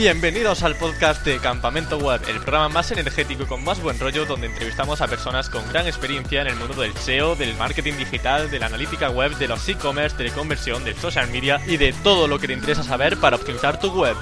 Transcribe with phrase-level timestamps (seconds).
[0.00, 4.46] Bienvenidos al podcast de Campamento Web, el programa más energético con más buen rollo donde
[4.46, 8.58] entrevistamos a personas con gran experiencia en el mundo del SEO, del marketing digital, de
[8.58, 12.28] la analítica web, de los e-commerce, de la conversión, del social media y de todo
[12.28, 14.16] lo que te interesa saber para optimizar tu web.